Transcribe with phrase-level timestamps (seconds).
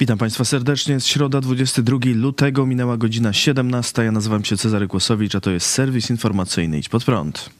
[0.00, 0.94] Witam Państwa serdecznie.
[0.94, 4.04] Jest środa, 22 lutego, minęła godzina 17.
[4.04, 7.50] Ja nazywam się Cezary Kłosowicz, a to jest serwis informacyjny Idź Pod Prąd.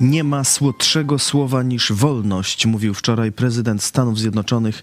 [0.00, 4.82] Nie ma słodszego słowa niż wolność, mówił wczoraj prezydent Stanów Zjednoczonych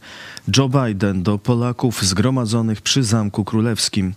[0.57, 4.13] Joe Biden do Polaków zgromadzonych przy Zamku Królewskim.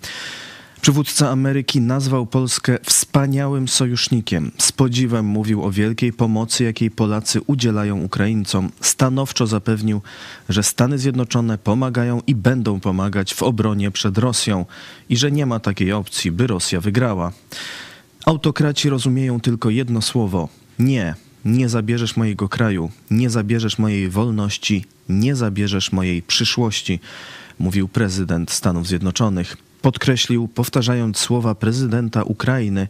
[0.83, 4.51] Przywódca Ameryki nazwał Polskę wspaniałym sojusznikiem.
[4.59, 8.71] Z podziwem mówił o wielkiej pomocy, jakiej Polacy udzielają Ukraińcom.
[8.81, 10.03] Stanowczo zapewnił,
[10.49, 14.67] że Stany Zjednoczone pomagają i będą pomagać w obronie przed Rosją
[15.09, 17.33] i że nie ma takiej opcji, by Rosja wygrała.
[18.27, 21.15] Autokraci rozumieją tylko jedno słowo: nie.
[21.45, 27.01] Nie zabierzesz mojego kraju, nie zabierzesz mojej wolności, nie zabierzesz mojej przyszłości,
[27.59, 29.57] mówił prezydent Stanów Zjednoczonych.
[29.83, 32.89] Podkreślił, powtarzając słowa prezydenta Ukrainy,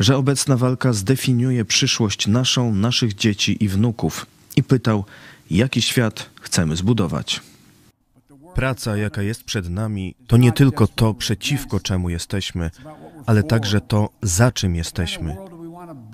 [0.00, 4.26] że obecna walka zdefiniuje przyszłość naszą, naszych dzieci i wnuków.
[4.56, 5.04] I pytał,
[5.50, 7.40] jaki świat chcemy zbudować.
[8.54, 12.70] Praca, jaka jest przed nami, to nie tylko to, przeciwko czemu jesteśmy,
[13.26, 15.36] ale także to, za czym jesteśmy.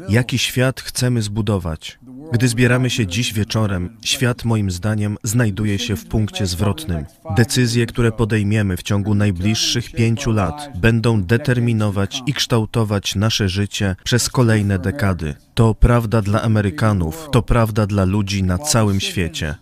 [0.08, 1.98] Jaki świat chcemy zbudować?
[2.32, 7.04] Gdy zbieramy się dziś wieczorem, świat moim zdaniem znajduje się w punkcie zwrotnym.
[7.36, 14.28] Decyzje, które podejmiemy w ciągu najbliższych pięciu lat, będą determinować i kształtować nasze życie przez
[14.28, 15.34] kolejne dekady.
[15.54, 19.54] To prawda dla Amerykanów, to prawda dla ludzi na całym świecie.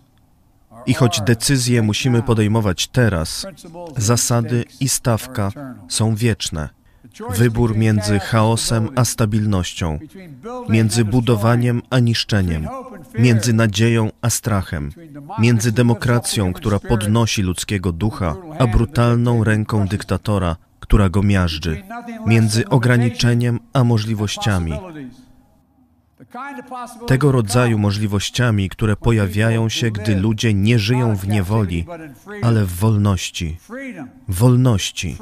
[0.85, 3.45] I choć decyzje musimy podejmować teraz,
[3.97, 5.51] zasady i stawka
[5.89, 6.69] są wieczne.
[7.37, 9.99] Wybór między chaosem a stabilnością,
[10.69, 12.67] między budowaniem a niszczeniem,
[13.19, 14.91] między nadzieją a strachem,
[15.39, 21.83] między demokracją, która podnosi ludzkiego ducha, a brutalną ręką dyktatora, która go miażdży,
[22.25, 24.73] między ograniczeniem a możliwościami.
[27.07, 31.85] Tego rodzaju możliwościami, które pojawiają się, gdy ludzie nie żyją w niewoli,
[32.41, 33.57] ale w wolności.
[34.27, 35.17] Wolności.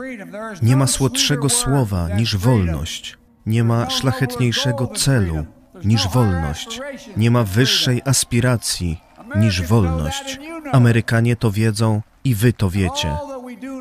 [0.62, 3.18] Nie ma słodszego słowa niż wolność.
[3.46, 5.46] Nie ma szlachetniejszego celu
[5.86, 6.80] niż wolność.
[7.18, 9.00] Nie ma wyższej aspiracji
[9.36, 10.40] niż wolność.
[10.72, 13.16] Amerykanie to wiedzą i wy to wiecie.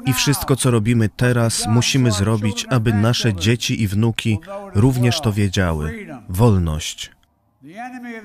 [0.06, 4.38] I wszystko, co robimy teraz, musimy zrobić, aby nasze dzieci i wnuki
[4.74, 6.06] również to wiedziały.
[6.28, 7.10] Wolność.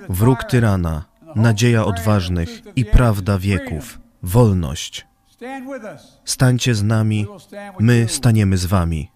[0.09, 4.00] Wróg tyrana, nadzieja odważnych i prawda wieków.
[4.23, 5.07] Wolność.
[6.25, 7.28] Stańcie z nami,
[7.79, 9.12] my staniemy z wami.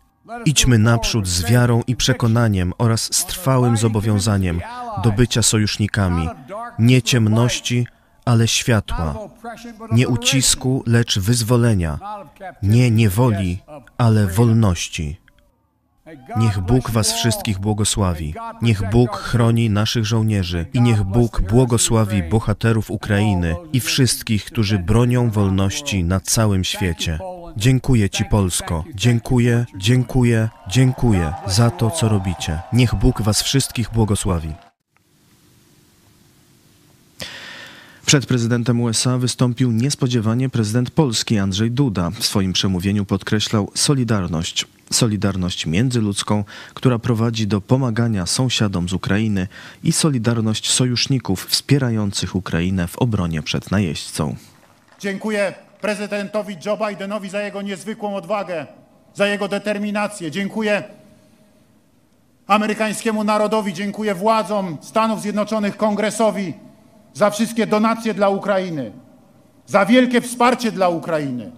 [0.45, 4.61] Idźmy naprzód z wiarą i przekonaniem oraz z trwałym zobowiązaniem
[5.03, 6.29] do bycia sojusznikami,
[6.79, 7.87] nie ciemności,
[8.25, 9.15] ale światła,
[9.91, 11.99] nie ucisku, lecz wyzwolenia,
[12.63, 13.59] nie niewoli,
[13.97, 15.19] ale wolności.
[16.37, 18.33] Niech Bóg Was wszystkich błogosławi.
[18.61, 25.29] Niech Bóg chroni naszych żołnierzy i niech Bóg błogosławi bohaterów Ukrainy i wszystkich, którzy bronią
[25.29, 27.19] wolności na całym świecie.
[27.57, 28.83] Dziękuję Ci, Polsko.
[28.95, 32.59] Dziękuję, dziękuję, dziękuję za to, co robicie.
[32.73, 34.68] Niech Bóg Was wszystkich błogosławi.
[38.09, 42.09] Przed prezydentem USA wystąpił niespodziewanie prezydent Polski Andrzej Duda.
[42.09, 44.65] W swoim przemówieniu podkreślał solidarność.
[44.91, 46.43] Solidarność międzyludzką,
[46.73, 49.47] która prowadzi do pomagania sąsiadom z Ukrainy
[49.83, 54.35] i solidarność sojuszników wspierających Ukrainę w obronie przed najeźdźcą.
[54.99, 58.67] Dziękuję prezydentowi Joe Bidenowi za jego niezwykłą odwagę,
[59.15, 60.31] za jego determinację.
[60.31, 60.83] Dziękuję
[62.47, 66.53] amerykańskiemu narodowi, dziękuję władzom Stanów Zjednoczonych, kongresowi
[67.19, 68.91] za wszystkie donacje dla Ukrainy,
[69.65, 71.51] za wielkie wsparcie dla Ukrainy,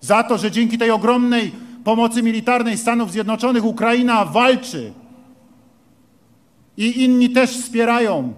[0.00, 1.52] za to, że dzięki tej ogromnej
[1.84, 4.92] pomocy militarnej Stanów Zjednoczonych Ukraina walczy
[6.76, 8.32] i inni też wspierają,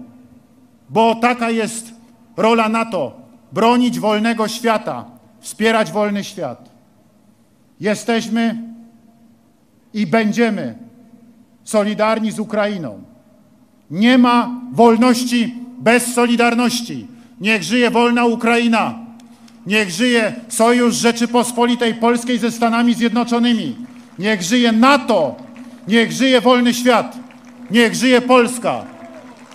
[0.90, 1.94] bo taka jest
[2.36, 3.20] rola NATO
[3.52, 5.04] bronić wolnego świata,
[5.40, 6.70] wspierać wolny świat.
[7.80, 8.62] Jesteśmy
[9.94, 10.78] i będziemy
[11.64, 13.02] solidarni z Ukrainą.
[13.90, 17.06] Nie ma wolności bez solidarności.
[17.40, 18.94] Niech żyje wolna Ukraina.
[19.66, 23.76] Niech żyje Sojusz Rzeczypospolitej Polskiej ze Stanami Zjednoczonymi.
[24.18, 25.36] Niech żyje NATO.
[25.88, 27.16] Niech żyje wolny świat.
[27.70, 28.84] Niech żyje Polska.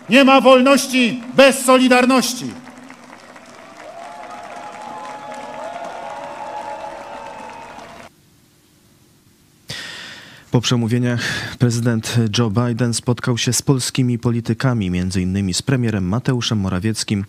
[0.10, 2.45] Nie ma wolności bez solidarności.
[10.51, 11.21] Po przemówieniach
[11.59, 15.53] prezydent Joe Biden spotkał się z polskimi politykami, m.in.
[15.53, 17.25] z premierem Mateuszem Morawieckim,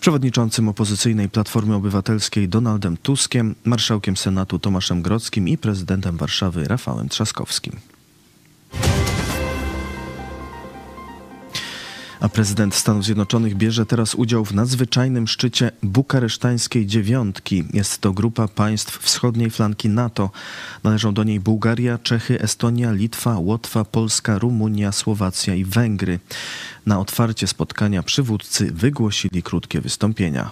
[0.00, 7.80] przewodniczącym opozycyjnej Platformy Obywatelskiej Donaldem Tuskiem, marszałkiem Senatu Tomaszem Grodzkim i prezydentem Warszawy Rafałem Trzaskowskim.
[12.20, 17.64] A prezydent Stanów Zjednoczonych bierze teraz udział w nadzwyczajnym szczycie bukaresztańskiej dziewiątki.
[17.72, 20.30] Jest to grupa państw wschodniej flanki NATO.
[20.84, 26.18] Należą do niej Bułgaria, Czechy, Estonia, Litwa, Łotwa, Polska, Rumunia, Słowacja i Węgry.
[26.86, 30.50] Na otwarcie spotkania przywódcy wygłosili krótkie wystąpienia.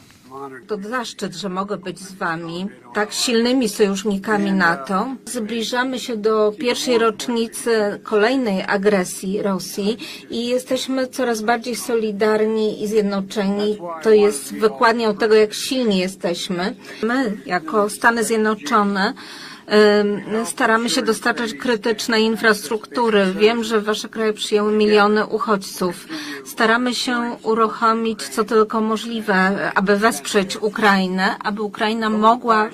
[0.68, 5.06] To zaszczyt, że mogę być z Wami, tak silnymi sojusznikami NATO.
[5.24, 9.96] Zbliżamy się do pierwszej rocznicy kolejnej agresji Rosji
[10.30, 13.78] i jesteśmy coraz bardziej solidarni i zjednoczeni.
[14.02, 16.76] To jest wykładnią tego, jak silni jesteśmy.
[17.02, 19.14] My, jako Stany Zjednoczone,
[20.44, 23.34] staramy się dostarczać krytycznej infrastruktury.
[23.38, 26.06] Wiem, że wasze kraje przyjęły miliony uchodźców.
[26.48, 32.70] Staramy się uruchomić co tylko możliwe, aby wesprzeć Ukrainę, aby Ukraina mogła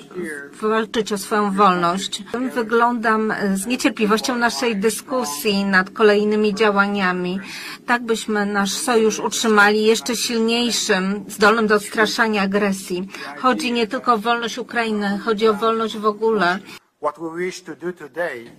[0.61, 2.23] walczyć o swoją wolność.
[2.53, 7.39] Wyglądam z niecierpliwością naszej dyskusji nad kolejnymi działaniami,
[7.85, 13.07] tak byśmy nasz sojusz utrzymali jeszcze silniejszym, zdolnym do odstraszania agresji.
[13.37, 16.59] Chodzi nie tylko o wolność Ukrainy, chodzi o wolność w ogóle.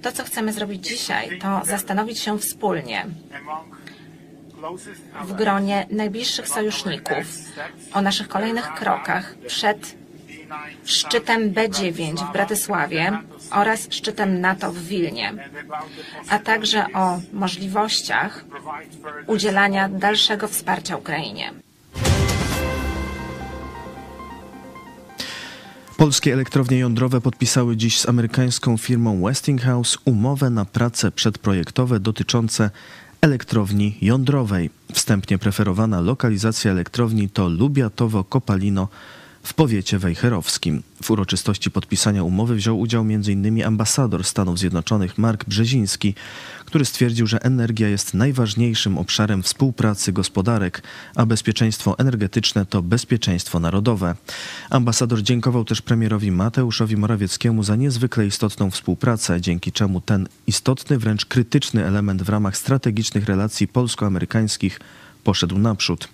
[0.03, 3.07] To, co chcemy zrobić dzisiaj, to zastanowić się wspólnie
[5.25, 7.27] w gronie najbliższych sojuszników
[7.93, 9.97] o naszych kolejnych krokach przed
[10.85, 13.19] szczytem B9 w Bratysławie
[13.51, 15.33] oraz szczytem NATO w Wilnie,
[16.29, 18.45] a także o możliwościach
[19.27, 21.53] udzielania dalszego wsparcia Ukrainie.
[25.97, 32.71] Polskie elektrownie jądrowe podpisały dziś z amerykańską firmą Westinghouse umowę na prace przedprojektowe dotyczące
[33.27, 34.71] elektrowni jądrowej.
[34.93, 38.87] Wstępnie preferowana lokalizacja elektrowni to Lubiatowo-Kopalino
[39.47, 40.83] w powiecie wejherowskim.
[41.03, 43.65] W uroczystości podpisania umowy wziął udział m.in.
[43.65, 46.15] ambasador Stanów Zjednoczonych Mark Brzeziński,
[46.65, 50.83] który stwierdził, że energia jest najważniejszym obszarem współpracy gospodarek,
[51.17, 54.15] a bezpieczeństwo energetyczne to bezpieczeństwo narodowe.
[54.71, 61.27] Ambasador dziękował też premierowi Mateuszowi Morawieckiemu za niezwykle istotną współpracę, dzięki czemu ten istotny, wręcz
[61.27, 64.81] krytyczny element w ramach strategicznych relacji polsko-amerykańskich
[65.27, 66.09] poszedł naprzód.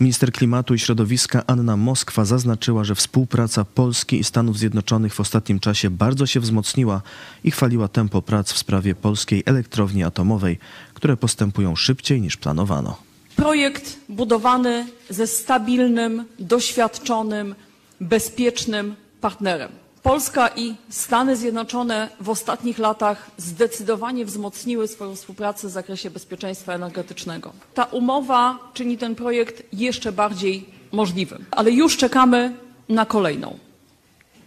[0.00, 5.60] Minister Klimatu i Środowiska Anna Moskwa zaznaczyła, że współpraca Polski i Stanów Zjednoczonych w ostatnim
[5.60, 7.02] czasie bardzo się wzmocniła
[7.44, 10.58] i chwaliła tempo prac w sprawie polskiej elektrowni atomowej,
[10.94, 12.96] które postępują szybciej niż planowano.
[13.36, 17.54] Projekt budowany ze stabilnym, doświadczonym,
[18.00, 19.87] bezpiecznym partnerem.
[20.08, 27.52] Polska i Stany Zjednoczone w ostatnich latach zdecydowanie wzmocniły swoją współpracę w zakresie bezpieczeństwa energetycznego.
[27.74, 32.56] Ta umowa czyni ten projekt jeszcze bardziej możliwym, ale już czekamy
[32.88, 33.58] na kolejną.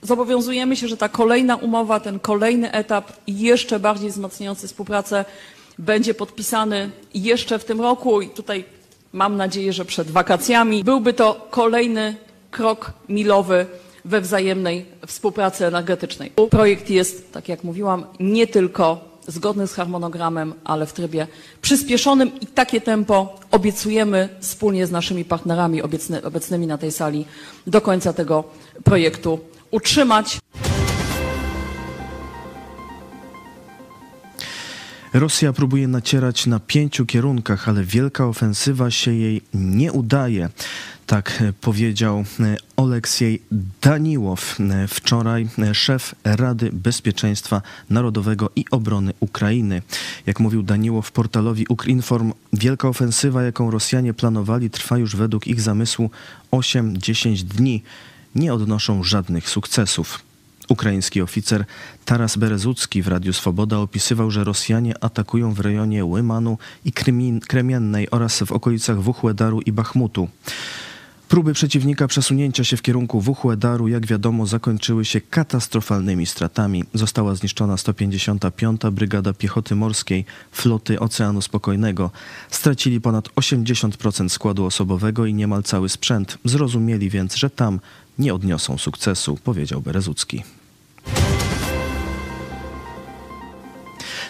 [0.02, 5.26] Zobowiązujemy się, że ta kolejna umowa, ten kolejny etap jeszcze bardziej wzmacniający współpracę
[5.80, 8.66] będzie podpisany jeszcze w tym roku i tutaj
[9.14, 10.84] mam nadzieję, że przed wakacjami.
[10.84, 12.16] Byłby to kolejny
[12.52, 13.66] krok milowy
[14.06, 16.32] we wzajemnej współpracy energetycznej.
[16.50, 21.28] Projekt jest, tak jak mówiłam, nie tylko zgodny z harmonogramem, ale w trybie
[21.62, 27.26] przyspieszonym i takie tempo obiecujemy wspólnie z naszymi partnerami obecny, obecnymi na tej sali
[27.68, 28.44] do końca tego
[28.84, 29.40] projektu
[29.72, 30.40] utrzymać.
[35.14, 40.50] Rosja próbuje nacierać na pięciu kierunkach, ale wielka ofensywa się jej nie udaje.
[41.08, 42.24] Tak powiedział
[42.78, 43.42] Oleksiej
[43.82, 49.82] Daniłow, wczoraj szef Rady Bezpieczeństwa Narodowego i Obrony Ukrainy.
[50.26, 56.10] Jak mówił Daniłow portalowi Ukrinform, wielka ofensywa, jaką Rosjanie planowali, trwa już według ich zamysłu
[56.52, 57.84] 8-10 dni.
[58.36, 60.31] Nie odnoszą żadnych sukcesów.
[60.72, 61.66] Ukraiński oficer
[62.06, 66.92] Taras Berezucki w Radiu Swoboda opisywał, że Rosjanie atakują w rejonie Łymanu i
[67.48, 70.28] Kremiennej oraz w okolicach Wuchłedaru i Bachmutu.
[71.28, 76.84] Próby przeciwnika przesunięcia się w kierunku Wuchłedaru, jak wiadomo, zakończyły się katastrofalnymi stratami.
[76.94, 78.82] Została zniszczona 155.
[78.92, 82.12] Brygada Piechoty Morskiej Floty Oceanu Spokojnego.
[82.50, 86.38] Stracili ponad 80% składu osobowego i niemal cały sprzęt.
[86.46, 87.80] Zrozumieli więc, że tam
[88.20, 90.44] nie odniosą sukcesu, powiedział Berezucki.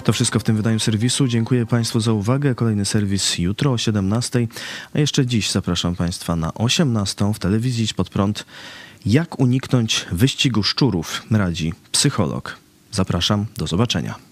[0.04, 1.28] To wszystko w tym wydaniu serwisu.
[1.28, 2.56] Dziękuję Państwu za uwagę.
[2.56, 4.48] Kolejny serwis jutro o 17,
[4.94, 8.46] a jeszcze dziś zapraszam Państwa na 18 w telewizji pod prąd.
[9.06, 12.58] Jak uniknąć wyścigu szczurów radzi psycholog.
[12.92, 14.31] Zapraszam, do zobaczenia.